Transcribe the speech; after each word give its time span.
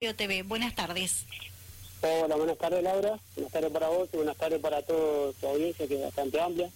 TV. 0.00 0.42
Buenas 0.44 0.74
tardes. 0.74 1.26
Hola, 2.00 2.34
buenas 2.34 2.56
tardes 2.56 2.82
Laura, 2.82 3.18
buenas 3.34 3.52
tardes 3.52 3.70
para 3.70 3.88
vos 3.88 4.08
y 4.10 4.16
buenas 4.16 4.36
tardes 4.38 4.58
para 4.58 4.80
toda 4.80 5.34
tu 5.34 5.46
audiencia 5.46 5.86
que 5.86 5.96
es 5.96 6.02
bastante 6.02 6.40
amplia. 6.40 6.70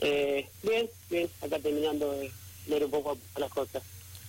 Eh, 0.00 0.48
bien, 0.64 0.90
bien, 1.08 1.30
acá 1.40 1.60
terminando 1.60 2.10
de 2.14 2.32
ver 2.66 2.84
un 2.84 2.90
poco 2.90 3.16
las 3.36 3.50
cosas. 3.52 3.84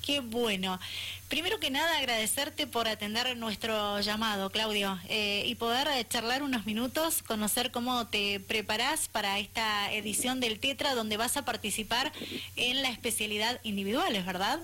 Qué 0.06 0.20
bueno. 0.20 0.80
Primero 1.28 1.60
que 1.60 1.72
nada, 1.72 1.98
agradecerte 1.98 2.68
por 2.68 2.88
atender 2.88 3.36
nuestro 3.36 4.00
llamado, 4.00 4.52
Claudio, 4.52 5.00
eh, 5.10 5.44
y 5.48 5.56
poder 5.56 5.88
eh, 5.88 6.06
charlar 6.08 6.44
unos 6.44 6.68
minutos, 6.68 7.24
conocer 7.24 7.72
cómo 7.72 8.06
te 8.06 8.40
preparás 8.40 9.08
para 9.08 9.40
esta 9.40 9.92
edición 9.92 10.40
del 10.40 10.60
Tetra, 10.60 10.94
donde 10.94 11.18
vas 11.18 11.36
a 11.36 11.46
participar 11.46 12.12
en 12.56 12.84
la 12.84 12.90
especialidad 12.90 13.60
individuales, 13.64 14.24
¿verdad? 14.24 14.60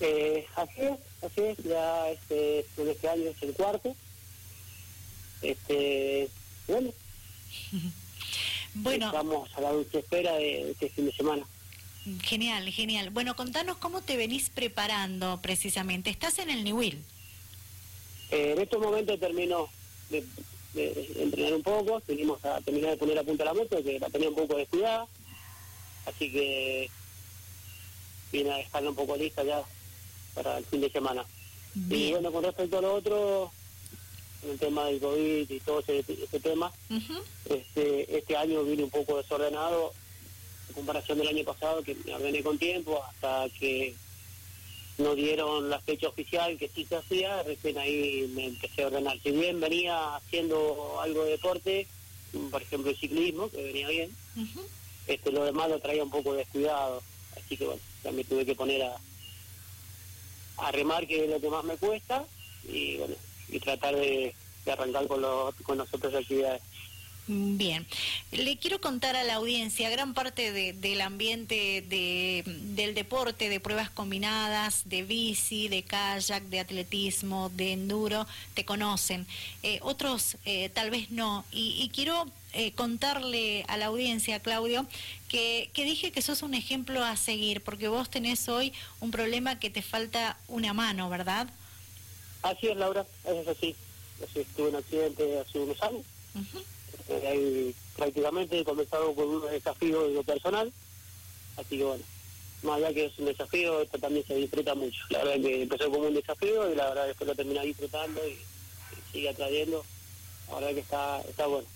Eh, 0.00 0.46
así 0.56 0.80
es, 0.80 0.98
así 1.22 1.40
es, 1.40 1.58
ya 1.64 2.10
este, 2.10 2.60
en 2.76 2.88
este 2.88 3.08
año 3.08 3.30
es 3.30 3.42
el 3.42 3.52
cuarto. 3.54 3.94
Este, 5.42 6.28
bueno, 6.66 6.90
Bueno, 8.74 9.06
estamos 9.06 9.52
a 9.56 9.60
la 9.60 9.72
dulce 9.72 9.98
espera 9.98 10.34
de 10.34 10.70
este 10.70 10.88
fin 10.90 11.06
de 11.06 11.12
semana. 11.12 11.46
genial, 12.22 12.68
genial. 12.70 13.10
Bueno, 13.10 13.34
contanos 13.34 13.78
cómo 13.78 14.02
te 14.02 14.16
venís 14.16 14.50
preparando 14.50 15.40
precisamente. 15.42 16.10
Estás 16.10 16.38
en 16.38 16.50
el 16.50 16.62
Niwil. 16.64 17.02
Eh, 18.30 18.52
en 18.52 18.60
estos 18.60 18.80
momentos 18.80 19.18
termino 19.18 19.68
de, 20.10 20.24
de 20.74 21.08
entrenar 21.18 21.54
un 21.54 21.62
poco, 21.62 22.00
venimos 22.06 22.44
a 22.44 22.60
terminar 22.60 22.90
de 22.90 22.96
poner 22.98 23.18
a 23.18 23.24
punta 23.24 23.44
la 23.44 23.54
moto, 23.54 23.82
que 23.82 23.98
la 23.98 24.10
tenía 24.10 24.28
un 24.28 24.34
poco 24.36 24.56
descuidada, 24.56 25.06
así 26.06 26.30
que 26.30 26.90
vine 28.30 28.52
a 28.52 28.56
dejarla 28.58 28.90
un 28.90 28.96
poco 28.96 29.16
lista 29.16 29.42
ya 29.42 29.62
para 30.38 30.58
el 30.58 30.64
fin 30.64 30.80
de 30.80 30.90
semana. 30.90 31.24
Y 31.90 32.12
bueno, 32.12 32.30
con 32.32 32.44
respecto 32.44 32.78
a 32.78 32.82
lo 32.82 32.94
otro, 32.94 33.50
el 34.48 34.58
tema 34.58 34.84
del 34.86 35.00
COVID 35.00 35.50
y 35.50 35.60
todo 35.60 35.80
ese, 35.80 35.98
ese 35.98 36.40
tema, 36.40 36.72
este, 37.48 38.16
este 38.16 38.36
año 38.36 38.62
vine 38.62 38.84
un 38.84 38.90
poco 38.90 39.16
desordenado 39.16 39.92
en 40.68 40.74
comparación 40.74 41.18
del 41.18 41.28
año 41.28 41.44
pasado, 41.44 41.82
que 41.82 41.96
me 42.04 42.14
ordené 42.14 42.42
con 42.42 42.56
tiempo 42.56 43.02
hasta 43.02 43.48
que 43.58 43.94
no 44.98 45.14
dieron 45.14 45.70
la 45.70 45.80
fecha 45.80 46.08
oficial 46.08 46.56
que 46.56 46.68
sí 46.68 46.84
se 46.84 46.96
hacía, 46.96 47.42
recién 47.42 47.78
ahí 47.78 48.30
me 48.34 48.46
empecé 48.46 48.82
a 48.82 48.86
ordenar. 48.86 49.18
Si 49.20 49.30
bien 49.32 49.60
venía 49.60 50.16
haciendo 50.16 51.00
algo 51.00 51.24
de 51.24 51.32
deporte, 51.32 51.86
por 52.50 52.62
ejemplo 52.62 52.90
el 52.90 52.96
ciclismo, 52.96 53.50
que 53.50 53.62
venía 53.62 53.88
bien, 53.88 54.10
este 55.06 55.32
lo 55.32 55.44
demás 55.44 55.68
lo 55.68 55.80
traía 55.80 56.04
un 56.04 56.10
poco 56.10 56.34
descuidado, 56.34 57.02
así 57.36 57.56
que 57.56 57.64
bueno, 57.64 57.82
me 58.12 58.24
tuve 58.24 58.46
que 58.46 58.54
poner 58.54 58.82
a, 58.82 58.96
a 60.58 60.72
que 61.06 61.24
es 61.24 61.30
lo 61.30 61.40
que 61.40 61.48
más 61.48 61.64
me 61.64 61.76
cuesta, 61.76 62.24
y 62.68 62.96
bueno, 62.96 63.14
y 63.48 63.58
tratar 63.60 63.94
de, 63.96 64.34
de 64.64 64.72
arrancar 64.72 65.06
con, 65.06 65.20
los 65.22 65.54
con 65.62 65.78
las 65.78 65.92
otras 65.92 66.14
actividades. 66.14 66.62
Bien, 67.30 67.86
le 68.32 68.56
quiero 68.56 68.80
contar 68.80 69.14
a 69.14 69.22
la 69.22 69.34
audiencia, 69.34 69.90
gran 69.90 70.14
parte 70.14 70.50
de- 70.50 70.72
del 70.72 71.02
ambiente 71.02 71.82
de- 71.86 72.42
del 72.46 72.94
deporte, 72.94 73.50
de 73.50 73.60
pruebas 73.60 73.90
combinadas, 73.90 74.88
de 74.88 75.02
bici, 75.02 75.68
de 75.68 75.82
kayak, 75.82 76.44
de 76.44 76.60
atletismo, 76.60 77.50
de 77.50 77.72
enduro, 77.74 78.26
te 78.54 78.64
conocen. 78.64 79.26
Eh, 79.62 79.78
otros 79.82 80.38
eh, 80.46 80.70
tal 80.70 80.88
vez 80.90 81.10
no. 81.10 81.44
Y, 81.52 81.76
y 81.82 81.90
quiero 81.90 82.26
eh, 82.58 82.72
contarle 82.72 83.64
a 83.68 83.76
la 83.76 83.86
audiencia, 83.86 84.40
Claudio, 84.40 84.84
que, 85.28 85.70
que 85.74 85.84
dije 85.84 86.10
que 86.10 86.22
sos 86.22 86.42
un 86.42 86.54
ejemplo 86.54 87.04
a 87.04 87.16
seguir, 87.16 87.62
porque 87.62 87.86
vos 87.86 88.10
tenés 88.10 88.48
hoy 88.48 88.72
un 88.98 89.12
problema 89.12 89.60
que 89.60 89.70
te 89.70 89.80
falta 89.80 90.36
una 90.48 90.72
mano, 90.72 91.08
¿verdad? 91.08 91.46
Así 92.42 92.66
es, 92.66 92.76
Laura, 92.76 93.06
eso 93.24 93.40
es 93.42 93.46
así. 93.46 93.76
Así, 94.24 94.44
tuve 94.56 94.70
un 94.70 94.74
accidente 94.74 95.38
hace 95.38 95.60
unos 95.60 95.80
años. 95.84 96.02
Ujú. 96.34 96.64
Eh, 97.10 97.28
ahí 97.28 97.74
prácticamente 97.96 98.58
he 98.58 98.64
comenzado 98.64 99.14
con 99.14 99.28
un 99.28 99.42
desafío 99.48 100.08
de 100.08 100.14
lo 100.14 100.24
personal. 100.24 100.72
Así 101.56 101.78
que 101.78 101.84
bueno, 101.84 102.02
más 102.64 102.78
allá 102.78 102.92
que 102.92 103.04
es 103.04 103.18
un 103.20 103.26
desafío, 103.26 103.82
esto 103.82 104.00
también 104.00 104.26
se 104.26 104.34
disfruta 104.34 104.74
mucho. 104.74 104.98
La 105.10 105.22
verdad 105.22 105.40
que 105.44 105.62
empezó 105.62 105.88
como 105.92 106.08
un 106.08 106.14
desafío 106.14 106.72
y 106.72 106.74
la 106.74 106.88
verdad 106.88 107.06
después 107.06 107.28
lo 107.28 107.36
terminé 107.36 107.64
disfrutando 107.64 108.20
y, 108.26 108.32
y 108.32 109.12
sigue 109.12 109.28
atrayendo. 109.28 109.84
La 110.48 110.54
verdad 110.56 110.74
que 110.74 110.80
está, 110.80 111.20
está 111.20 111.46
bueno. 111.46 111.68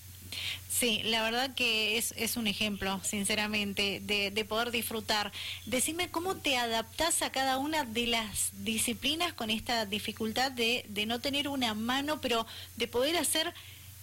Sí, 0.69 1.03
la 1.05 1.23
verdad 1.23 1.55
que 1.55 1.97
es, 1.97 2.13
es 2.17 2.37
un 2.37 2.47
ejemplo, 2.47 3.01
sinceramente, 3.05 4.01
de, 4.03 4.31
de 4.31 4.45
poder 4.45 4.71
disfrutar. 4.71 5.31
Decime 5.67 6.11
cómo 6.11 6.37
te 6.37 6.57
adaptás 6.57 7.23
a 7.23 7.31
cada 7.31 7.59
una 7.59 7.85
de 7.85 8.07
las 8.09 8.51
disciplinas 8.65 9.33
con 9.33 9.51
esta 9.51 9.87
dificultad 9.87 10.51
de, 10.51 10.85
de 10.89 11.07
no 11.07 11.21
tener 11.21 11.47
una 11.49 11.75
mano, 11.75 12.21
pero 12.21 12.47
de 12.77 12.89
poder 12.89 13.17
hacer 13.17 13.53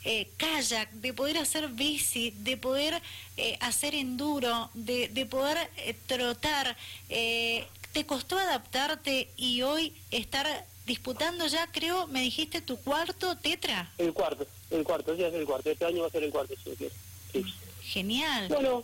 eh, 0.06 0.30
kayak, 0.38 0.92
de 0.92 1.14
poder 1.14 1.38
hacer 1.40 1.68
bici, 1.70 2.32
de 2.32 2.56
poder 2.56 3.02
eh, 3.36 3.58
hacer 3.60 3.94
enduro, 3.96 4.70
de, 4.74 5.10
de 5.10 5.26
poder 5.26 5.70
eh, 5.78 5.96
trotar. 6.08 6.78
Eh, 7.10 7.68
¿Te 7.92 8.06
costó 8.06 8.38
adaptarte 8.38 9.30
y 9.36 9.64
hoy 9.64 9.94
estar 10.12 10.66
disputando 10.86 11.48
ya, 11.48 11.68
creo, 11.68 12.08
me 12.08 12.22
dijiste, 12.22 12.62
tu 12.62 12.78
cuarto 12.78 13.36
tetra? 13.36 13.92
El 13.98 14.14
cuarto, 14.14 14.48
el 14.72 14.84
cuarto, 14.84 15.16
sí, 15.16 15.24
es 15.24 15.34
el 15.34 15.46
cuarto. 15.46 15.70
Este 15.70 15.86
año 15.86 16.02
va 16.02 16.08
a 16.08 16.12
ser 16.12 16.24
el 16.24 16.32
cuarto, 16.32 16.54
si 16.64 16.72
quiero. 16.72 16.96
Sí. 17.32 17.46
Genial. 17.82 18.48
Bueno, 18.50 18.84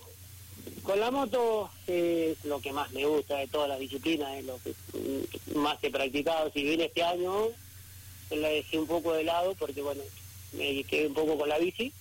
con 0.84 1.00
la 1.00 1.12
moto 1.12 1.69
es 1.88 2.44
lo 2.44 2.59
que 2.59 2.72
más 2.72 2.91
me 2.91 3.06
gusta 3.06 3.38
de 3.38 3.47
todas 3.47 3.69
las 3.69 3.79
disciplinas, 3.79 4.38
es 4.38 4.45
lo 4.45 4.59
que 4.63 4.74
mm, 4.94 5.57
más 5.57 5.78
he 5.84 5.91
practicado. 5.91 6.51
Si 6.51 6.63
bien 6.63 6.81
este 6.81 7.03
año 7.03 7.50
la 8.31 8.50
dejé 8.50 8.79
un 8.79 8.88
poco 8.88 9.13
de 9.13 9.24
lado 9.24 9.56
porque, 9.56 9.81
bueno, 9.81 10.01
me 10.53 10.84
quedé 10.84 11.07
un 11.07 11.13
poco 11.13 11.38
con 11.38 11.50
la 11.50 11.59
bici, 11.59 11.91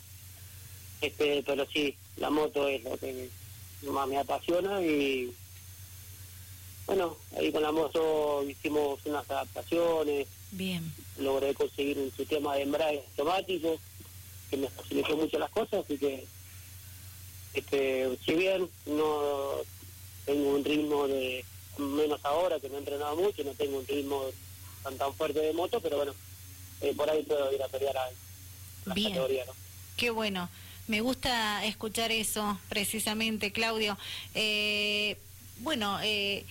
este 1.00 1.42
pero 1.44 1.66
sí, 1.66 1.96
la 2.16 2.30
moto 2.30 2.68
es 2.68 2.82
lo 2.84 2.96
que 2.96 3.28
más 3.82 4.08
me 4.08 4.18
apasiona 4.18 4.80
y, 4.80 5.34
bueno, 6.86 7.16
ahí 7.36 7.52
con 7.52 7.62
la 7.62 7.72
moto 7.72 8.42
hicimos 8.48 9.00
unas 9.04 9.28
adaptaciones, 9.30 10.26
Bien. 10.56 10.92
Logré 11.18 11.54
conseguir 11.54 11.98
un 11.98 12.12
sistema 12.12 12.54
de 12.56 12.62
embrague 12.62 13.02
automático 13.10 13.78
que 14.50 14.56
me 14.56 14.68
facilitó 14.68 15.16
mucho 15.16 15.38
las 15.38 15.50
cosas, 15.50 15.84
así 15.84 15.98
que 15.98 16.24
este, 17.54 18.18
si 18.24 18.34
bien 18.34 18.68
no 18.86 19.52
tengo 20.26 20.50
un 20.50 20.64
ritmo 20.64 21.06
de 21.06 21.44
menos 21.78 22.20
ahora, 22.24 22.58
que 22.60 22.68
no 22.68 22.76
he 22.76 22.78
entrenado 22.78 23.16
mucho, 23.16 23.44
no 23.44 23.52
tengo 23.52 23.78
un 23.78 23.86
ritmo 23.86 24.24
tan 24.82 24.96
tan 24.98 25.14
fuerte 25.14 25.40
de 25.40 25.52
moto, 25.52 25.80
pero 25.80 25.96
bueno, 25.96 26.14
eh, 26.80 26.92
por 26.96 27.08
ahí 27.08 27.22
puedo 27.22 27.52
ir 27.52 27.62
a 27.62 27.68
pelear 27.68 27.96
a 27.96 28.10
la 28.86 28.94
Bien. 28.94 29.10
categoría, 29.10 29.44
¿no? 29.46 29.52
Qué 29.96 30.10
bueno. 30.10 30.48
Me 30.86 31.00
gusta 31.00 31.64
escuchar 31.64 32.12
eso, 32.12 32.58
precisamente, 32.68 33.52
Claudio. 33.52 33.96
Eh, 34.34 35.16
bueno, 35.58 35.98
eh, 36.02 36.44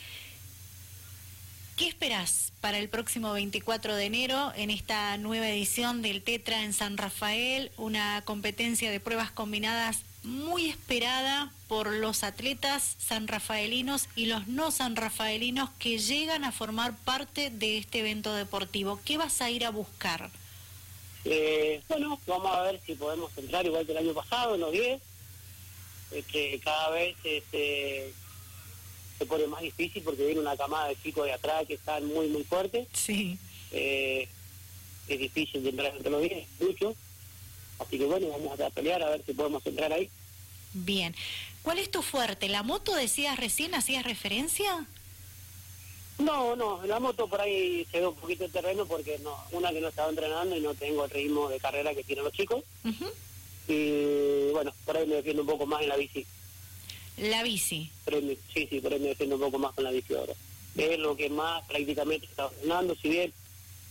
¿qué 1.75 1.87
esperás 1.87 2.51
para 2.61 2.77
el 2.77 2.89
próximo 2.89 3.33
24 3.33 3.95
de 3.95 4.05
enero 4.05 4.51
en 4.55 4.69
esta 4.69 5.17
nueva 5.17 5.49
edición 5.49 6.01
del 6.01 6.21
Tetra 6.21 6.63
en 6.63 6.73
San 6.73 6.97
Rafael? 6.97 7.71
Una 7.77 8.23
competencia 8.25 8.91
de 8.91 8.99
pruebas 8.99 9.31
combinadas 9.31 10.01
muy 10.23 10.69
esperada 10.69 11.51
por 11.67 11.91
los 11.91 12.23
atletas 12.23 12.95
sanrafaelinos 12.99 14.07
y 14.15 14.27
los 14.27 14.47
no 14.47 14.71
sanrafaelinos 14.71 15.69
que 15.79 15.97
llegan 15.97 16.43
a 16.43 16.51
formar 16.51 16.95
parte 16.97 17.49
de 17.49 17.77
este 17.77 17.99
evento 17.99 18.33
deportivo. 18.33 18.99
¿Qué 19.03 19.17
vas 19.17 19.41
a 19.41 19.49
ir 19.49 19.65
a 19.65 19.71
buscar? 19.71 20.29
Eh, 21.25 21.81
bueno, 21.87 22.19
vamos 22.27 22.55
a 22.55 22.61
ver 22.63 22.79
si 22.85 22.95
podemos 22.95 23.31
entrar 23.37 23.65
igual 23.65 23.85
que 23.85 23.93
el 23.93 23.97
año 23.97 24.13
pasado, 24.13 24.55
en 24.55 24.61
los 24.61 24.71
10, 24.71 25.01
eh, 26.11 26.23
que 26.31 26.59
cada 26.63 26.89
vez 26.91 27.15
este, 27.23 28.13
se 29.23 29.29
pone 29.29 29.47
más 29.47 29.61
difícil 29.61 30.03
porque 30.03 30.25
viene 30.25 30.41
una 30.41 30.57
camada 30.57 30.89
de 30.89 30.97
chicos 31.01 31.25
de 31.25 31.31
atrás 31.31 31.65
que 31.65 31.75
están 31.75 32.05
muy, 32.07 32.27
muy 32.27 32.43
fuertes. 32.43 32.87
Sí. 32.91 33.37
Eh, 33.71 34.27
es 35.07 35.19
difícil 35.19 35.63
de 35.63 35.69
entrar 35.69 35.95
entre 35.95 36.11
los 36.11 36.21
10, 36.21 36.45
mucho. 36.59 36.93
Así 37.79 37.97
que 37.97 38.05
bueno, 38.05 38.27
vamos 38.27 38.59
a 38.59 38.69
pelear 38.69 39.01
a 39.01 39.09
ver 39.11 39.23
si 39.25 39.33
podemos 39.33 39.65
entrar 39.65 39.93
ahí. 39.93 40.09
Bien. 40.73 41.15
¿Cuál 41.61 41.79
es 41.79 41.89
tu 41.89 42.01
fuerte? 42.01 42.49
¿La 42.49 42.63
moto 42.63 42.93
decías 42.95 43.37
recién, 43.39 43.73
hacías 43.75 44.03
referencia? 44.03 44.85
No, 46.19 46.55
no, 46.57 46.85
la 46.85 46.99
moto 46.99 47.27
por 47.27 47.39
ahí 47.39 47.87
se 47.91 48.01
ve 48.01 48.07
un 48.07 48.15
poquito 48.15 48.43
el 48.43 48.51
terreno 48.51 48.85
porque 48.85 49.19
no, 49.19 49.37
una 49.51 49.71
que 49.71 49.79
no 49.79 49.87
estaba 49.87 50.09
entrenando 50.09 50.55
y 50.57 50.61
no 50.61 50.73
tengo 50.73 51.05
el 51.05 51.11
ritmo 51.11 51.47
de 51.47 51.59
carrera 51.59 51.95
que 51.95 52.03
tienen 52.03 52.25
los 52.25 52.33
chicos. 52.33 52.61
Y 53.69 54.51
bueno, 54.51 54.73
por 54.85 54.97
ahí 54.97 55.07
me 55.07 55.15
defiendo 55.15 55.43
un 55.43 55.47
poco 55.47 55.65
más 55.65 55.81
en 55.81 55.89
la 55.89 55.95
bici. 55.95 56.25
La 57.17 57.43
bici. 57.43 57.89
Sí, 58.53 58.67
sí, 58.69 58.81
ahí 58.83 58.99
me 58.99 59.09
defiendo 59.09 59.35
un 59.35 59.41
poco 59.41 59.59
más 59.59 59.73
con 59.73 59.83
la 59.83 59.91
bici 59.91 60.13
ahora. 60.13 60.33
Es 60.75 60.99
lo 60.99 61.15
que 61.15 61.29
más 61.29 61.63
prácticamente 61.67 62.25
estaba 62.25 62.49
entrenando, 62.51 62.95
si 62.95 63.09
bien 63.09 63.33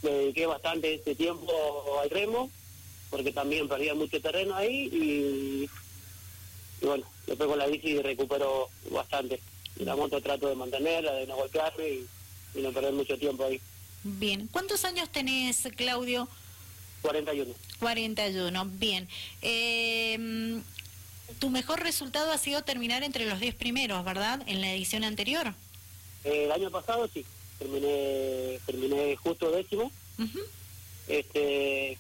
me 0.02 0.10
dediqué 0.10 0.46
bastante 0.46 0.94
este 0.94 1.14
tiempo 1.14 1.52
al 2.02 2.10
remo, 2.10 2.50
porque 3.10 3.30
también 3.30 3.69
perdía 3.69 3.94
mucho 3.94 4.20
terreno 4.20 4.56
ahí 4.56 4.88
y, 4.92 5.70
y 6.82 6.86
bueno, 6.86 7.04
después 7.26 7.48
con 7.48 7.58
la 7.58 7.66
bici 7.66 8.00
recupero 8.02 8.69
bastante. 8.90 9.40
La 9.76 9.96
moto 9.96 10.20
trato 10.20 10.48
de 10.48 10.56
mantenerla, 10.56 11.12
de 11.14 11.26
no 11.26 11.36
golpearme 11.36 11.88
y, 11.88 12.06
y 12.56 12.62
no 12.62 12.72
perder 12.72 12.92
mucho 12.92 13.16
tiempo 13.18 13.44
ahí. 13.44 13.60
Bien. 14.02 14.48
¿Cuántos 14.50 14.84
años 14.84 15.08
tenés, 15.10 15.68
Claudio? 15.76 16.28
41. 17.02 17.54
41, 17.78 18.64
bien. 18.75 19.08
Eh, 19.40 20.60
tu 21.38 21.50
mejor 21.50 21.81
resultado 21.81 22.32
ha 22.32 22.38
sido 22.38 22.62
terminar 22.62 23.02
entre 23.02 23.26
los 23.26 23.40
10 23.40 23.55
primeros, 23.55 24.05
¿verdad? 24.05 24.43
En 24.46 24.61
la 24.61 24.73
edición 24.73 25.05
anterior. 25.05 25.55
Eh, 26.25 26.44
el 26.44 26.52
año 26.52 26.70
pasado 26.70 27.08
sí, 27.12 27.25
terminé 27.58 28.58
terminé 28.67 29.17
justo 29.17 29.50
décimo. 29.50 29.90
Este, 31.08 31.99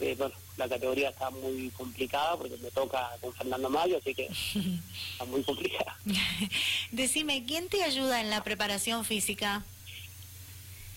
eh, 0.00 0.14
bueno, 0.16 0.34
la 0.56 0.68
categoría 0.68 1.10
está 1.10 1.30
muy 1.30 1.70
complicada 1.70 2.36
porque 2.36 2.56
me 2.58 2.70
toca 2.70 3.10
con 3.20 3.32
Fernando 3.32 3.70
Mayo, 3.70 3.98
así 3.98 4.14
que 4.14 4.26
está 5.12 5.24
muy 5.26 5.42
complicada. 5.42 5.96
Decime, 6.92 7.44
¿quién 7.46 7.68
te 7.68 7.82
ayuda 7.82 8.20
en 8.20 8.30
la 8.30 8.44
preparación 8.44 9.04
física? 9.04 9.64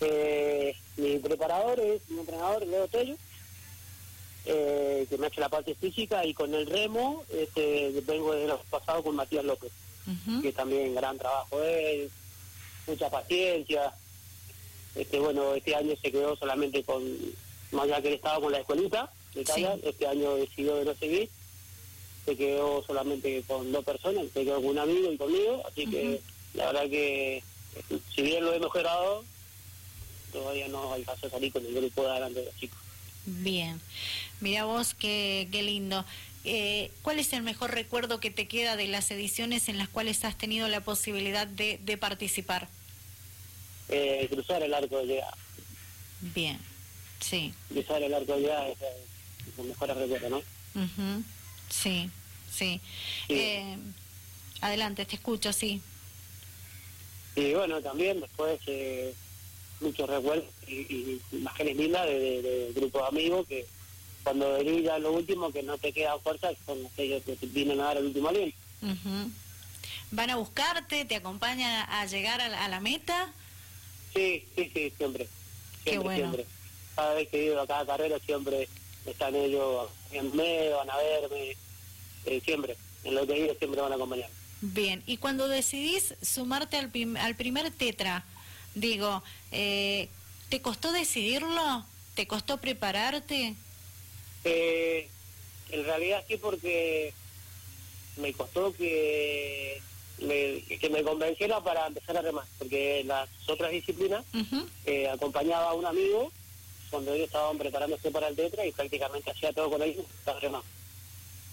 Eh, 0.00 0.74
mi 0.96 1.18
preparador 1.18 1.78
es 1.80 2.00
mi 2.08 2.20
entrenador, 2.20 2.66
Leo 2.66 2.88
Tello, 2.88 3.16
eh, 4.46 5.06
que 5.08 5.18
me 5.18 5.26
hace 5.26 5.40
la 5.40 5.48
parte 5.48 5.74
física, 5.74 6.24
y 6.24 6.34
con 6.34 6.54
el 6.54 6.66
remo 6.66 7.24
este, 7.32 7.92
vengo 8.06 8.34
de 8.34 8.46
los 8.46 8.60
pasados 8.66 9.04
con 9.04 9.16
Matías 9.16 9.44
López, 9.44 9.72
que 10.42 10.52
también 10.52 10.94
gran 10.94 11.18
trabajo 11.18 11.62
es, 11.62 12.10
mucha 12.86 13.10
paciencia. 13.10 13.92
Este, 14.94 15.20
bueno, 15.20 15.54
este 15.54 15.76
año 15.76 15.94
se 16.02 16.10
quedó 16.10 16.34
solamente 16.36 16.82
con, 16.82 17.02
más 17.70 17.84
allá 17.84 18.02
que 18.02 18.08
él 18.08 18.14
estaba 18.14 18.40
con 18.40 18.52
la 18.52 18.58
escuelita 18.58 19.12
de 19.34 19.42
Italia, 19.42 19.78
este 19.82 20.06
año 20.06 20.34
decidió 20.34 20.76
de 20.76 20.84
no 20.84 20.94
seguir, 20.96 21.28
se 22.24 22.36
quedó 22.36 22.82
solamente 22.84 23.42
con 23.46 23.70
dos 23.70 23.84
personas, 23.84 24.26
se 24.34 24.44
quedó 24.44 24.56
con 24.56 24.66
un 24.66 24.78
amigo 24.78 25.12
y 25.12 25.16
conmigo, 25.16 25.62
así 25.66 25.86
que 25.86 26.20
la 26.54 26.66
verdad 26.66 26.90
que 26.90 27.42
si 28.14 28.22
bien 28.22 28.44
lo 28.44 28.52
he 28.52 28.58
mejorado, 28.58 29.24
todavía 30.32 30.68
no 30.68 30.92
alcanzó 30.92 31.28
a 31.28 31.30
salir 31.30 31.52
con 31.52 31.64
el 31.64 31.74
grupo 31.74 32.02
de 32.02 32.10
adelante 32.10 32.40
de 32.40 32.46
los 32.46 32.56
chicos. 32.56 32.78
Bien, 33.38 33.80
mira 34.40 34.64
vos 34.64 34.94
qué, 34.94 35.48
qué 35.52 35.62
lindo. 35.62 36.04
Eh, 36.44 36.90
¿Cuál 37.02 37.18
es 37.18 37.32
el 37.32 37.42
mejor 37.42 37.70
recuerdo 37.72 38.18
que 38.18 38.30
te 38.30 38.48
queda 38.48 38.76
de 38.76 38.88
las 38.88 39.10
ediciones 39.10 39.68
en 39.68 39.78
las 39.78 39.88
cuales 39.88 40.24
has 40.24 40.36
tenido 40.36 40.68
la 40.68 40.80
posibilidad 40.80 41.46
de, 41.46 41.78
de 41.82 41.96
participar? 41.96 42.68
Eh, 43.88 44.26
cruzar 44.30 44.62
el 44.62 44.74
arco 44.74 44.98
de 44.98 45.06
llegada. 45.06 45.36
Bien, 46.20 46.58
sí. 47.20 47.54
Cruzar 47.68 48.02
el 48.02 48.14
arco 48.14 48.34
de 48.34 48.40
llegada 48.40 48.68
es, 48.68 48.78
el 49.58 49.64
mejor 49.66 49.88
recuerdo, 49.88 50.30
¿no? 50.30 50.42
Sí, 51.68 52.10
sí. 52.52 52.80
Eh, 53.28 53.76
adelante, 54.60 55.04
te 55.04 55.16
escucho, 55.16 55.52
sí. 55.52 55.80
Y 57.36 57.52
bueno, 57.54 57.80
también 57.80 58.20
después 58.20 58.60
eh, 58.66 59.14
muchos 59.80 60.08
recuerdos 60.08 60.48
y, 60.66 61.20
imágenes 61.32 61.76
lindas 61.76 62.06
de, 62.06 62.42
de, 62.42 62.72
grupos 62.74 63.02
de 63.02 63.08
amigos 63.08 63.46
que 63.46 63.66
cuando 64.22 64.52
venís 64.54 64.84
ya 64.84 64.98
lo 64.98 65.12
último 65.12 65.50
que 65.50 65.62
no 65.62 65.78
te 65.78 65.92
queda 65.92 66.18
fuerza 66.18 66.50
son 66.66 66.84
aquellos 66.86 67.22
que 67.24 67.36
te 67.36 67.46
vienen 67.46 67.80
a 67.80 67.84
dar 67.84 67.96
el 67.96 68.06
último 68.06 68.28
aliento. 68.28 68.56
¿Van 70.10 70.30
a 70.30 70.36
buscarte? 70.36 71.04
¿Te 71.04 71.16
acompañan 71.16 71.86
a 71.88 72.04
llegar 72.06 72.40
a 72.40 72.68
la, 72.68 72.80
meta? 72.80 73.32
Sí, 74.14 74.44
sí, 74.56 74.70
sí, 74.74 74.92
siempre. 74.96 75.28
Siempre, 75.84 76.16
siempre. 76.16 76.46
Cada 76.96 77.14
vez 77.14 77.28
que 77.28 77.40
he 77.40 77.44
ido 77.46 77.60
a 77.60 77.66
cada 77.66 77.86
carrera 77.86 78.18
siempre 78.18 78.68
están 79.06 79.34
ellos 79.34 79.88
viéndome, 80.10 80.70
van 80.70 80.90
a 80.90 80.96
verme, 80.96 81.56
eh, 82.26 82.40
siempre. 82.44 82.76
En 83.04 83.14
lo 83.14 83.26
que 83.26 83.32
he 83.32 83.44
ido 83.46 83.54
siempre 83.54 83.80
van 83.80 83.92
a 83.92 83.94
acompañar. 83.94 84.28
Bien, 84.60 85.02
y 85.06 85.16
cuando 85.16 85.48
decidís 85.48 86.14
sumarte 86.20 86.76
al, 86.76 86.90
al 87.16 87.34
primer 87.34 87.70
tetra, 87.70 88.26
Digo, 88.74 89.22
eh, 89.52 90.08
¿te 90.48 90.60
costó 90.60 90.92
decidirlo? 90.92 91.84
¿Te 92.14 92.26
costó 92.26 92.58
prepararte? 92.58 93.54
Eh, 94.44 95.08
en 95.70 95.84
realidad 95.84 96.24
sí, 96.28 96.36
porque 96.36 97.12
me 98.16 98.32
costó 98.32 98.72
que 98.74 99.80
me, 100.18 100.62
que 100.78 100.90
me 100.90 101.02
convenciera 101.02 101.60
para 101.60 101.86
empezar 101.86 102.16
a 102.16 102.22
remar, 102.22 102.44
porque 102.58 103.02
las 103.04 103.28
otras 103.46 103.70
disciplinas 103.70 104.24
eh, 104.86 105.08
acompañaba 105.08 105.70
a 105.70 105.74
un 105.74 105.86
amigo 105.86 106.32
cuando 106.90 107.14
ellos 107.14 107.26
estaban 107.26 107.56
preparándose 107.56 108.10
para 108.10 108.28
el 108.28 108.36
tetra 108.36 108.66
y 108.66 108.72
prácticamente 108.72 109.30
hacía 109.30 109.52
todo 109.52 109.70
con 109.70 109.82
ellos 109.82 110.04
para 110.24 110.40
remar. 110.40 110.62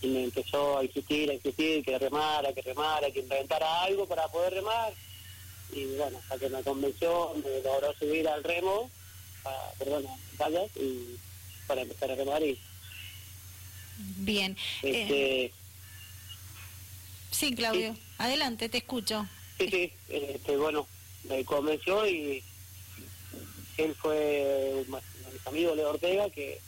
Y 0.02 0.08
me 0.08 0.24
empezó 0.26 0.78
a 0.78 0.84
insistir, 0.84 1.30
a 1.30 1.34
insistir, 1.34 1.84
que 1.84 1.98
remara, 1.98 2.54
que 2.54 2.62
remara, 2.62 3.10
que 3.12 3.20
inventara 3.20 3.84
algo 3.84 4.06
para 4.06 4.28
poder 4.28 4.54
remar 4.54 4.94
y 5.72 5.86
bueno, 5.96 6.18
hasta 6.18 6.38
que 6.38 6.50
me 6.50 6.64
convenció, 6.64 7.34
me 7.36 7.62
logró 7.62 7.94
subir 8.00 8.28
al 8.28 8.44
remo, 8.44 8.90
para, 9.44 9.72
perdón, 9.78 10.06
vallas, 10.40 10.70
y 10.76 11.18
para 11.68 11.82
empezar 11.82 12.12
a 12.12 12.16
remar 12.16 12.44
y... 12.44 12.58
Bien. 14.18 14.56
Este, 14.84 15.46
eh, 15.46 15.52
sí, 17.32 17.56
Claudio, 17.56 17.96
adelante, 18.18 18.70
te 18.70 18.78
escucho. 18.78 19.28
Sí, 19.58 19.70
sí, 19.70 19.94
este, 20.10 20.56
bueno, 20.58 20.88
me 21.24 21.44
convenció 21.44 22.08
y 22.08 22.44
él 23.78 23.96
fue 23.96 24.86
mi 24.88 24.98
amigo 25.46 25.76
Leo 25.76 25.90
Ortega 25.90 26.30
que 26.30 26.60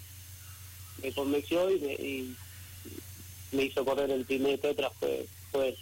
me 1.02 1.12
convenció 1.12 1.70
y 1.70 1.80
me, 1.80 1.94
y 1.94 2.36
me 3.52 3.64
hizo 3.64 3.86
correr 3.86 4.10
el 4.12 4.26
primer 4.26 4.60
tetra, 4.60 4.90
fue, 4.92 5.28
fue 5.52 5.76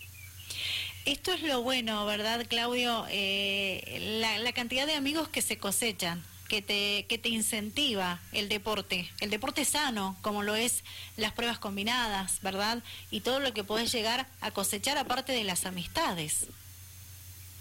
esto 1.08 1.32
es 1.32 1.42
lo 1.42 1.62
bueno, 1.62 2.06
¿verdad, 2.06 2.46
Claudio? 2.50 3.06
Eh, 3.10 4.20
la, 4.22 4.52
cantidad 4.52 4.86
de 4.86 4.94
amigos 4.94 5.30
que 5.30 5.42
se 5.42 5.58
cosechan, 5.58 6.22
que 6.50 6.62
te, 6.62 7.06
que 7.08 7.18
te 7.18 7.30
incentiva 7.30 8.20
el 8.34 8.50
deporte, 8.50 9.10
el 9.22 9.30
deporte 9.30 9.64
sano, 9.64 10.18
como 10.22 10.44
lo 10.44 10.56
es 10.56 10.84
las 11.16 11.32
pruebas 11.32 11.60
combinadas, 11.60 12.42
¿verdad? 12.42 12.84
Y 13.10 13.22
todo 13.22 13.40
lo 13.40 13.54
que 13.54 13.64
podés 13.64 13.90
llegar 13.92 14.28
a 14.42 14.52
cosechar 14.52 14.98
aparte 14.98 15.32
de 15.32 15.46
las 15.46 15.66
amistades. 15.66 16.48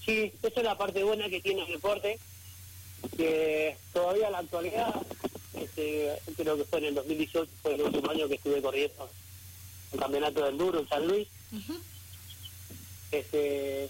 Sí, 0.04 0.32
esa 0.42 0.60
es 0.60 0.64
la 0.64 0.76
parte 0.76 1.04
buena 1.04 1.28
que 1.28 1.40
tiene 1.40 1.62
el 1.62 1.72
deporte, 1.72 2.18
que 3.16 3.76
todavía 3.92 4.26
en 4.26 4.32
la 4.32 4.38
actualidad, 4.38 4.94
este, 5.54 6.18
creo 6.36 6.56
que 6.56 6.64
fue 6.64 6.80
en 6.80 6.86
el 6.86 6.94
2018, 6.96 7.52
fue 7.62 7.74
el 7.74 7.82
último 7.82 8.10
año 8.10 8.26
que 8.26 8.34
estuve 8.34 8.60
corriendo 8.60 9.08
el 9.92 10.00
campeonato 10.00 10.44
del 10.44 10.58
Duro 10.58 10.80
en 10.80 10.88
San 10.88 11.06
Luis 11.06 11.28
este 13.18 13.88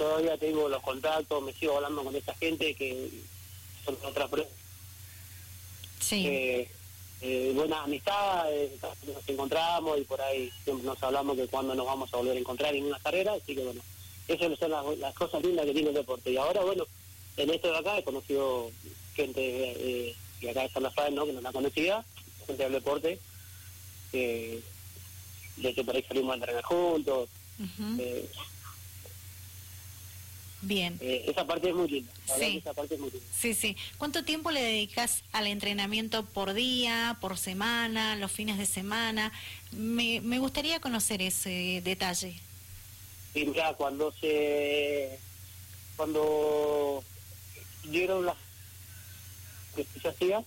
todavía 0.00 0.38
tengo 0.38 0.66
los 0.66 0.82
contactos, 0.82 1.42
me 1.42 1.52
sigo 1.52 1.76
hablando 1.76 2.02
con 2.02 2.16
esta 2.16 2.34
gente 2.36 2.74
que 2.74 3.10
son 3.84 3.98
otras 4.02 4.30
pruebas. 4.30 4.52
Sí. 6.00 6.26
Eh, 6.26 6.68
eh, 7.20 7.52
buena 7.54 7.82
amistad, 7.82 8.46
nos 9.06 9.28
encontramos 9.28 9.98
y 9.98 10.04
por 10.04 10.18
ahí 10.22 10.50
siempre 10.64 10.86
nos 10.86 11.02
hablamos 11.02 11.36
de 11.36 11.46
cuándo 11.48 11.74
nos 11.74 11.84
vamos 11.84 12.12
a 12.14 12.16
volver 12.16 12.34
a 12.34 12.40
encontrar 12.40 12.74
en 12.74 12.86
una 12.86 12.98
carrera, 12.98 13.34
así 13.34 13.54
que 13.54 13.62
bueno, 13.62 13.82
esas 14.26 14.58
son 14.58 14.70
las, 14.98 15.14
cosas 15.14 15.42
lindas 15.42 15.66
que 15.66 15.74
tiene 15.74 15.90
el 15.90 15.94
deporte. 15.94 16.30
Y 16.30 16.38
ahora, 16.38 16.62
bueno, 16.62 16.86
en 17.36 17.50
esto 17.50 17.70
de 17.70 17.78
acá 17.78 17.98
he 17.98 18.02
conocido 18.02 18.70
gente 19.14 19.42
eh, 19.42 20.16
de 20.40 20.50
acá 20.50 20.62
de 20.62 20.70
San 20.70 20.82
Rafael, 20.82 21.14
¿no? 21.14 21.26
que 21.26 21.34
no 21.34 21.42
la 21.42 21.52
conocía, 21.52 22.02
gente 22.46 22.62
del 22.62 22.72
deporte, 22.72 23.18
de 24.12 24.62
hecho 25.62 25.84
por 25.84 25.94
ahí 25.94 26.02
salimos 26.04 26.32
a 26.32 26.36
entrenar 26.36 26.64
juntos, 26.64 27.28
Bien. 30.62 30.98
Eh, 31.00 31.24
esa 31.26 31.46
parte 31.46 31.70
es 31.70 31.74
muy 31.74 31.88
linda. 31.88 32.12
Sí. 32.38 32.58
Esa 32.58 32.74
parte 32.74 32.94
es 32.94 33.00
muy 33.00 33.10
linda. 33.10 33.26
Sí, 33.34 33.54
sí. 33.54 33.76
¿Cuánto 33.96 34.24
tiempo 34.24 34.50
le 34.50 34.60
dedicas 34.62 35.22
al 35.32 35.46
entrenamiento 35.46 36.24
por 36.24 36.52
día, 36.52 37.16
por 37.20 37.38
semana, 37.38 38.16
los 38.16 38.30
fines 38.30 38.58
de 38.58 38.66
semana? 38.66 39.32
Me, 39.72 40.20
me 40.20 40.38
gustaría 40.38 40.80
conocer 40.80 41.22
ese 41.22 41.80
detalle. 41.82 42.34
Sí, 43.32 43.46
mira, 43.46 43.72
cuando 43.74 44.12
se. 44.12 45.18
Cuando 45.96 47.02
dieron 47.84 48.26
las. 48.26 48.36
que 49.74 49.86
se 50.00 50.08
hacía, 50.08 50.44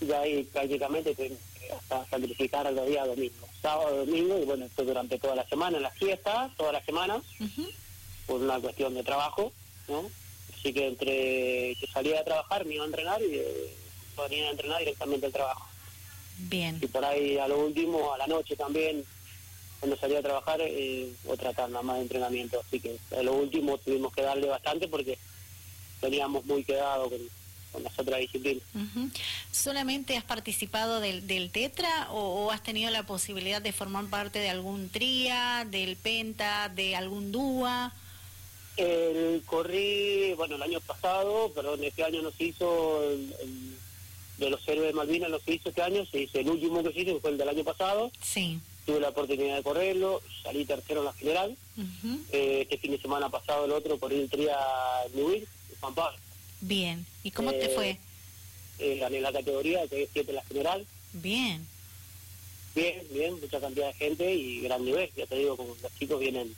ya 0.00 0.20
ahí 0.20 0.44
prácticamente 0.44 1.14
hasta 1.74 2.06
sacrificar 2.10 2.70
los 2.72 2.86
días 2.86 3.06
domingo. 3.06 3.48
Sábado, 3.62 4.04
domingo, 4.04 4.38
y 4.38 4.44
bueno, 4.44 4.66
esto 4.66 4.84
durante 4.84 5.18
toda 5.18 5.34
la 5.34 5.48
semana, 5.48 5.78
en 5.78 5.82
las 5.82 5.96
fiestas, 5.96 6.54
toda 6.56 6.72
la 6.72 6.84
semana 6.84 7.22
por 8.26 8.40
una 8.40 8.58
cuestión 8.60 8.94
de 8.94 9.02
trabajo, 9.02 9.52
¿no? 9.88 10.10
Así 10.54 10.72
que 10.72 10.88
entre 10.88 11.76
que 11.80 11.86
salía 11.92 12.20
a 12.20 12.24
trabajar 12.24 12.64
me 12.64 12.74
iba 12.74 12.84
a 12.84 12.86
entrenar 12.86 13.22
y 13.22 13.36
eh, 13.36 13.74
venía 14.16 14.48
a 14.48 14.50
entrenar 14.50 14.78
directamente 14.80 15.26
al 15.26 15.32
trabajo. 15.32 15.66
Bien. 16.38 16.78
Y 16.82 16.86
por 16.86 17.04
ahí 17.04 17.38
a 17.38 17.48
lo 17.48 17.58
último, 17.64 18.12
a 18.12 18.18
la 18.18 18.26
noche 18.26 18.56
también, 18.56 19.04
cuando 19.80 19.96
salía 19.96 20.18
a 20.18 20.22
trabajar, 20.22 20.60
eh, 20.60 21.10
otra 21.26 21.52
tanda 21.52 21.82
más 21.82 21.96
de 21.96 22.02
entrenamiento. 22.02 22.60
Así 22.60 22.80
que 22.80 22.98
a 23.16 23.22
lo 23.22 23.34
último 23.34 23.78
tuvimos 23.78 24.12
que 24.12 24.22
darle 24.22 24.46
bastante 24.46 24.88
porque 24.88 25.18
teníamos 26.00 26.44
muy 26.44 26.64
quedado 26.64 27.10
con, 27.10 27.20
las 27.82 27.98
otras 27.98 28.20
disciplinas. 28.20 28.62
¿Solamente 29.52 30.16
has 30.16 30.24
participado 30.24 30.98
del, 31.00 31.26
del 31.26 31.50
Tetra 31.50 32.10
o, 32.10 32.50
has 32.50 32.62
tenido 32.62 32.90
la 32.90 33.02
posibilidad 33.02 33.60
de 33.60 33.72
formar 33.72 34.06
parte 34.06 34.38
de 34.38 34.48
algún 34.48 34.88
TRIA, 34.88 35.66
del 35.70 35.96
PENTA, 35.96 36.70
de 36.70 36.96
algún 36.96 37.32
DUA? 37.32 37.92
El, 38.76 39.42
corrí, 39.46 40.34
bueno, 40.36 40.56
el 40.56 40.62
año 40.62 40.80
pasado, 40.80 41.50
perdón, 41.54 41.82
este 41.82 42.04
año 42.04 42.22
no 42.22 42.30
se 42.30 42.44
hizo, 42.44 43.02
el, 43.02 43.34
de 44.38 44.50
los 44.50 44.66
héroes 44.68 44.88
de 44.88 44.92
Malvinas 44.92 45.30
no 45.30 45.38
se 45.40 45.54
hizo 45.54 45.70
este 45.70 45.82
año, 45.82 46.04
se 46.06 46.20
hizo 46.20 46.38
el 46.38 46.50
último 46.50 46.82
que 46.82 46.92
se 46.92 47.00
hizo, 47.00 47.20
fue 47.20 47.30
el 47.30 47.38
del 47.38 47.48
año 47.48 47.64
pasado. 47.64 48.10
Sí. 48.22 48.60
Tuve 48.84 49.00
la 49.00 49.08
oportunidad 49.08 49.56
de 49.56 49.62
correrlo, 49.62 50.20
salí 50.42 50.64
tercero 50.64 51.00
en 51.00 51.06
la 51.06 51.12
general. 51.14 51.56
Eh, 52.32 52.60
este 52.62 52.78
fin 52.78 52.92
de 52.92 53.00
semana 53.00 53.28
pasado 53.28 53.64
el 53.64 53.72
otro 53.72 53.98
corrí 53.98 54.20
el 54.20 54.30
tría 54.30 54.56
Newell, 55.14 55.46
Pablo. 55.80 56.18
Bien, 56.60 57.04
¿y 57.22 57.30
cómo 57.30 57.52
te 57.52 57.68
fue? 57.70 57.90
Eh, 57.90 57.98
eh, 58.78 58.98
gané 58.98 59.20
la 59.20 59.32
categoría, 59.32 59.86
que 59.88 60.04
es 60.04 60.08
siete 60.12 60.30
en 60.30 60.36
la 60.36 60.44
general. 60.44 60.86
Bien. 61.14 61.66
Bien, 62.74 63.02
bien, 63.10 63.40
mucha 63.40 63.58
cantidad 63.58 63.86
de 63.86 63.94
gente 63.94 64.34
y 64.34 64.60
gran 64.60 64.84
nivel, 64.84 65.10
ya 65.16 65.26
te 65.26 65.36
digo, 65.36 65.56
como 65.56 65.74
los 65.82 65.98
chicos 65.98 66.20
vienen 66.20 66.54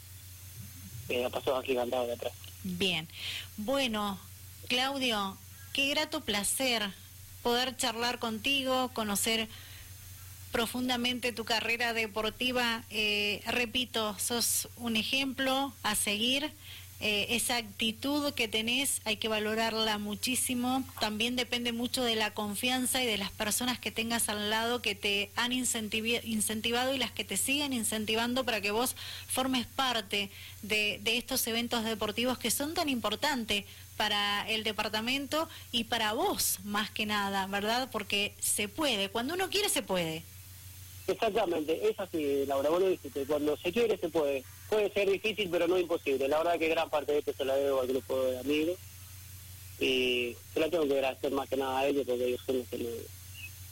eh, 1.09 1.25
a 1.25 1.31
pasos 1.31 1.59
agigantados 1.59 2.07
de 2.09 2.15
atrás. 2.15 2.33
Bien, 2.65 3.09
bueno, 3.57 4.19
Claudio, 4.69 5.37
qué 5.73 5.89
grato 5.89 6.21
placer 6.21 6.91
poder 7.43 7.77
charlar 7.77 8.19
contigo, 8.19 8.91
conocer 8.93 9.49
profundamente 10.53 11.33
tu 11.33 11.45
carrera 11.45 11.93
deportiva. 11.93 12.85
Eh, 12.91 13.43
repito, 13.47 14.19
sos 14.19 14.69
un 14.77 14.97
ejemplo 14.97 15.73
a 15.83 15.95
seguir. 15.95 16.53
Eh, 17.01 17.37
esa 17.37 17.57
actitud 17.57 18.35
que 18.35 18.49
tenés 18.49 19.01
hay 19.05 19.19
que 19.19 19.29
valorarla 19.29 19.99
muchísimo. 19.99 20.83
También 20.99 21.37
depende 21.37 21.73
mucho 21.73 22.03
de 22.03 22.17
la 22.17 22.35
confianza 22.35 23.03
y 23.03 23.07
de 23.07 23.19
las 23.19 23.31
personas 23.31 23.79
que 23.79 23.93
tengas 23.93 24.29
al 24.29 24.51
lado 24.51 24.83
que 24.83 24.97
te 24.97 25.31
han 25.37 25.53
incentivado 25.53 26.95
y 26.95 26.99
las 26.99 27.13
que 27.13 27.25
te 27.25 27.37
siguen 27.37 27.73
incentivando 27.73 28.45
para 28.45 28.61
que 28.61 28.73
vos 28.73 28.97
formes 29.29 29.67
parte 29.67 30.31
de, 30.63 30.99
de 31.03 31.17
estos 31.19 31.47
eventos 31.47 31.85
deportivos 31.85 32.37
que 32.37 32.51
son 32.51 32.75
tan 32.75 32.89
importantes 32.89 33.65
para 33.97 34.49
el 34.49 34.65
departamento 34.65 35.49
y 35.71 35.85
para 35.85 36.15
vos 36.15 36.59
más 36.65 36.91
que 36.91 37.07
nada, 37.07 37.47
¿verdad? 37.47 37.89
Porque 37.93 38.35
se 38.41 38.69
puede, 38.69 39.09
cuando 39.09 39.35
uno 39.35 39.51
quiere 39.51 39.69
se 39.69 39.83
puede. 39.83 40.23
Exactamente, 41.07 41.89
es 41.89 41.99
así, 41.99 42.45
Laura, 42.47 42.71
vos 42.71 42.81
lo 42.81 42.89
dijiste, 42.89 43.25
cuando 43.25 43.57
se 43.57 43.73
quiere 43.73 43.97
se 43.97 44.09
puede. 44.09 44.45
Puede 44.69 44.93
ser 44.93 45.11
difícil, 45.11 45.49
pero 45.51 45.67
no 45.67 45.79
imposible. 45.79 46.29
La 46.29 46.39
verdad 46.39 46.59
que 46.59 46.69
gran 46.69 46.91
parte 46.91 47.13
de 47.13 47.19
esto 47.19 47.33
se 47.37 47.45
la 47.45 47.57
debo 47.57 47.81
al 47.81 47.89
grupo 47.89 48.23
de 48.23 48.39
amigos 48.39 48.77
y 49.81 50.37
se 50.53 50.61
la 50.61 50.69
tengo 50.69 50.87
que 50.87 50.95
agradecer 50.95 51.33
más 51.33 51.49
que 51.49 51.57
nada 51.57 51.79
a 51.79 51.87
ellos 51.87 52.05
porque 52.07 52.27
ellos 52.27 52.41
son 52.45 52.59
los 52.59 52.69
que 52.69 52.79
me, 52.79 52.91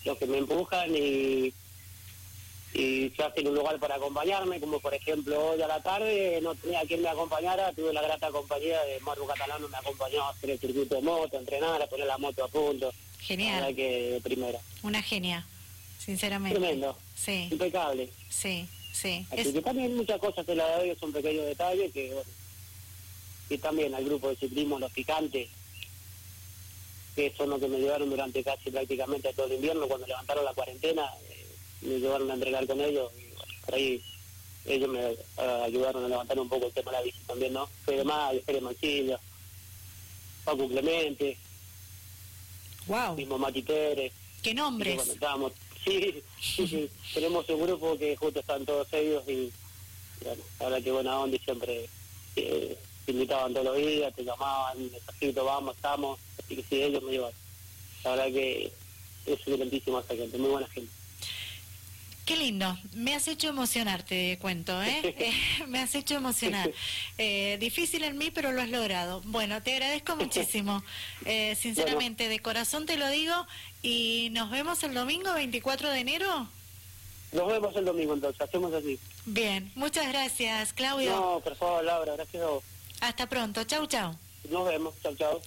los 0.05 0.19
que 0.19 0.27
me 0.27 0.39
empujan 0.39 0.95
y, 0.95 1.53
y 2.73 3.11
se 3.11 3.23
hacen 3.23 3.49
un 3.49 3.57
lugar 3.57 3.79
para 3.79 3.97
acompañarme, 3.97 4.61
como 4.61 4.81
por 4.81 4.95
ejemplo 4.95 5.51
hoy 5.51 5.63
a 5.63 5.67
la 5.67 5.83
tarde 5.83 6.41
no 6.43 6.55
tenía 6.55 6.83
quien 6.83 7.03
me 7.03 7.09
acompañara, 7.09 7.73
tuve 7.73 7.93
la 7.93 8.03
grata 8.03 8.31
compañía 8.31 8.83
de 8.85 9.01
Maru 9.01 9.27
Catalano, 9.27 9.69
me 9.69 9.77
acompañó 9.77 10.23
a 10.23 10.31
hacer 10.31 10.51
el 10.51 10.59
circuito 10.59 10.95
de 10.95 11.03
moto, 11.03 11.37
a 11.37 11.41
entrenar, 11.41 11.83
a 11.83 11.87
poner 11.87 12.07
la 12.07 12.19
moto 12.19 12.45
a 12.45 12.49
punto. 12.49 12.93
Genial. 13.19 13.61
La 13.61 13.73
que 13.73 14.21
primera. 14.23 14.61
Una 14.83 15.03
genia 15.03 15.45
sinceramente. 15.99 16.59
Tremendo. 16.59 16.97
Sí. 17.17 17.49
Impecable. 17.51 18.11
Sí, 18.29 18.69
sí. 19.01 19.27
Así 19.31 19.53
que 19.53 19.63
también 19.63 19.97
muchas 19.97 20.19
cosas 20.19 20.47
de 20.47 20.55
la 20.55 20.79
de 20.79 20.97
son 20.97 21.13
pequeños 21.13 21.47
detalles 21.47 21.93
que, 21.93 22.13
bueno, 22.13 22.31
y 23.49 23.59
también 23.59 23.95
al 23.95 24.05
grupo 24.05 24.29
de 24.29 24.37
ciclismo, 24.37 24.79
los 24.79 24.93
picantes, 24.93 25.49
que 27.15 27.33
son 27.37 27.51
los 27.51 27.61
que 27.61 27.69
me 27.69 27.79
llevaron 27.79 28.11
durante 28.11 28.43
casi 28.43 28.71
prácticamente 28.71 29.33
todo 29.33 29.47
el 29.47 29.55
invierno, 29.55 29.87
cuando 29.87 30.07
levantaron 30.07 30.45
la 30.45 30.55
cuarentena, 30.55 31.09
eh, 31.29 31.47
me 31.83 31.99
llevaron 31.99 32.31
a 32.31 32.35
entregar 32.35 32.67
con 32.67 32.81
ellos, 32.81 33.13
y 33.17 33.27
bueno, 33.35 33.53
por 33.65 33.75
ahí 33.75 34.03
ellos 34.67 34.89
me 34.89 35.13
eh, 35.13 35.63
ayudaron 35.65 36.05
a 36.05 36.09
levantar 36.09 36.39
un 36.39 36.49
poco 36.49 36.67
el 36.67 36.73
tema 36.73 36.91
de 36.91 36.97
la 36.99 37.03
bici 37.05 37.19
también, 37.27 37.53
¿no? 37.53 37.69
Fede 37.85 38.05
Mayo, 38.05 38.41
Fede 38.45 38.61
Mancilla, 38.61 39.21
Paco 40.45 40.69
Clemente, 40.69 41.37
wow. 42.87 43.15
mismo 43.15 43.39
Mati 43.39 43.63
Pérez. 43.63 44.13
¿Qué 44.43 44.55
nombres? 44.55 44.97
bueno, 44.97 45.13
estábamos 45.13 45.53
Sí, 45.87 46.23
sí, 46.41 46.91
tenemos 47.15 47.49
un 47.49 47.63
grupo 47.63 47.97
que 47.97 48.17
justo 48.17 48.41
están 48.41 48.67
todos 48.67 48.93
ellos 48.93 49.23
y 49.29 49.53
bueno, 50.21 50.43
verdad 50.59 50.83
que 50.83 50.91
buena 50.91 51.21
onda 51.21 51.37
y 51.37 51.39
siempre 51.39 51.89
eh, 52.35 52.77
te 53.05 53.13
invitaban 53.13 53.53
todos 53.53 53.67
los 53.67 53.77
días, 53.77 54.13
te 54.17 54.25
llamaban, 54.25 54.91
necesito, 54.91 55.45
vamos, 55.45 55.77
estamos, 55.77 56.19
así 56.43 56.57
que 56.57 56.63
sí, 56.65 56.83
ellos 56.83 57.05
me 57.05 57.13
llevan. 57.13 57.33
La 58.03 58.11
verdad 58.11 58.27
que 58.27 58.67
es 58.67 58.73
excelentísima 59.27 60.01
esa 60.01 60.17
gente, 60.17 60.37
muy 60.39 60.51
buena 60.51 60.67
gente. 60.67 60.93
Qué 62.27 62.37
lindo, 62.37 62.77
me 62.93 63.15
has 63.15 63.29
hecho 63.29 63.49
emocionar, 63.49 64.03
te 64.03 64.37
cuento, 64.41 64.83
¿eh? 64.83 65.01
eh 65.19 65.33
me 65.69 65.79
has 65.79 65.95
hecho 65.95 66.17
emocionar. 66.17 66.71
Eh, 67.19 67.57
difícil 67.59 68.05
en 68.05 68.19
mí, 68.19 68.31
pero 68.31 68.53
lo 68.53 68.61
has 68.61 68.69
logrado. 68.69 69.23
Bueno, 69.25 69.63
te 69.63 69.73
agradezco 69.73 70.17
muchísimo, 70.25 70.83
eh, 71.25 71.55
sinceramente, 71.55 72.29
de 72.29 72.41
corazón 72.41 72.85
te 72.85 72.97
lo 72.97 73.09
digo, 73.09 73.33
y 73.81 74.29
nos 74.33 74.51
vemos 74.51 74.83
el 74.83 74.93
domingo 74.93 75.33
24 75.33 75.89
de 75.91 76.01
enero. 76.01 76.49
Nos 77.33 77.47
vemos 77.47 77.75
el 77.77 77.85
domingo 77.85 78.15
entonces, 78.15 78.41
hacemos 78.41 78.75
así. 78.75 78.99
Bien, 79.25 79.71
muchas 79.77 80.09
gracias, 80.09 80.73
Claudio. 80.73 81.13
No, 81.13 81.41
por 81.41 81.55
favor, 81.55 81.85
Laura, 81.85 82.15
gracias 82.15 82.43
a 82.43 82.47
vos. 82.47 82.65
Hasta 83.01 83.29
pronto, 83.29 83.63
chau, 83.65 83.87
chau. 83.87 84.17
Nos 84.51 84.67
vemos, 84.67 84.95
chau, 85.01 85.15
chau. 85.15 85.41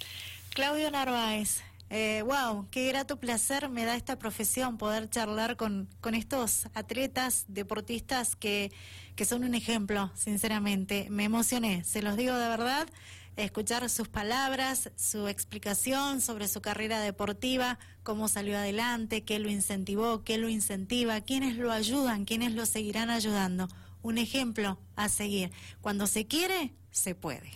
Claudio 0.54 0.90
Narváez. 0.90 1.62
Eh, 1.92 2.24
wow, 2.24 2.68
qué 2.70 2.88
grato 2.88 3.20
placer 3.20 3.68
me 3.70 3.84
da 3.84 3.96
esta 3.96 4.20
profesión 4.20 4.78
poder 4.78 5.10
charlar 5.10 5.58
con, 5.58 5.90
con 6.02 6.14
estos 6.14 6.68
atletas, 6.76 7.46
deportistas 7.48 8.36
que, 8.36 8.72
que 9.16 9.26
son 9.26 9.44
un 9.44 9.56
ejemplo, 9.56 10.12
sinceramente. 10.16 11.08
Me 11.10 11.24
emocioné, 11.24 11.84
se 11.84 12.04
los 12.04 12.16
digo 12.16 12.36
de 12.36 12.48
verdad, 12.48 12.88
escuchar 13.36 13.90
sus 13.90 14.08
palabras, 14.08 14.92
su 14.96 15.28
explicación 15.28 16.22
sobre 16.22 16.48
su 16.48 16.62
carrera 16.62 17.00
deportiva, 17.00 17.80
cómo 18.04 18.28
salió 18.28 18.58
adelante, 18.58 19.24
qué 19.24 19.40
lo 19.40 19.50
incentivó, 19.50 20.24
qué 20.24 20.38
lo 20.38 20.50
incentiva, 20.50 21.22
quiénes 21.22 21.58
lo 21.58 21.72
ayudan, 21.72 22.26
quiénes 22.26 22.54
lo 22.54 22.66
seguirán 22.66 23.10
ayudando. 23.10 23.68
Un 24.02 24.18
ejemplo 24.18 24.80
a 24.96 25.10
seguir. 25.10 25.52
Cuando 25.82 26.08
se 26.08 26.28
quiere, 26.28 26.74
se 26.92 27.16
puede. 27.16 27.52